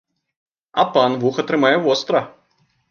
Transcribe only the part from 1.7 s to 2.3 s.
востра!